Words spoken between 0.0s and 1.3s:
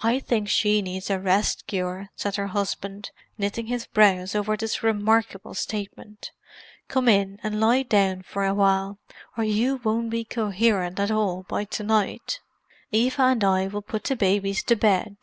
"I think she needs a